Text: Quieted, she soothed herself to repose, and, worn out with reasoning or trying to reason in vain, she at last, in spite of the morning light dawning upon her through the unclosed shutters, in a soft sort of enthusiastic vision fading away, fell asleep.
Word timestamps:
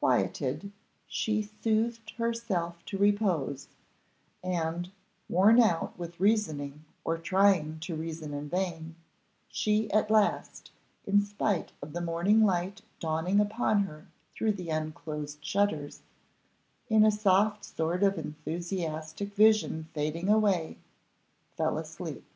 Quieted, 0.00 0.72
she 1.06 1.42
soothed 1.62 2.10
herself 2.18 2.84
to 2.86 2.98
repose, 2.98 3.68
and, 4.42 4.90
worn 5.28 5.60
out 5.62 5.96
with 5.96 6.18
reasoning 6.18 6.84
or 7.04 7.16
trying 7.16 7.78
to 7.78 7.94
reason 7.94 8.34
in 8.34 8.48
vain, 8.48 8.96
she 9.46 9.88
at 9.92 10.10
last, 10.10 10.72
in 11.04 11.20
spite 11.24 11.70
of 11.80 11.92
the 11.92 12.00
morning 12.00 12.42
light 12.44 12.80
dawning 12.98 13.38
upon 13.38 13.82
her 13.84 14.08
through 14.34 14.50
the 14.54 14.70
unclosed 14.70 15.38
shutters, 15.44 16.00
in 16.88 17.04
a 17.04 17.12
soft 17.12 17.64
sort 17.64 18.02
of 18.02 18.18
enthusiastic 18.18 19.34
vision 19.34 19.86
fading 19.94 20.28
away, 20.28 20.78
fell 21.56 21.78
asleep. 21.78 22.26